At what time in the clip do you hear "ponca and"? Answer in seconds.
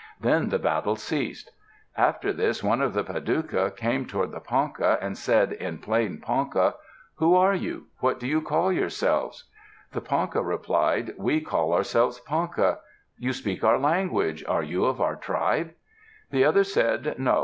4.39-5.15